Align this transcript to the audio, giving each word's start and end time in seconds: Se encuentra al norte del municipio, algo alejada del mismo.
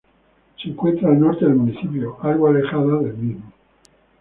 Se 0.59 0.67
encuentra 0.67 1.09
al 1.09 1.19
norte 1.19 1.45
del 1.45 1.53
municipio, 1.53 2.17
algo 2.23 2.47
alejada 2.47 2.97
del 3.01 3.13
mismo. 3.13 3.51